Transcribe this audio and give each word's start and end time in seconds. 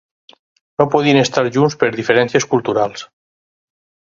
No 0.81 0.87
podien 0.95 1.19
estar 1.23 1.43
junts 1.57 1.77
per 1.83 1.91
diferències 1.99 2.49
culturals. 2.55 3.05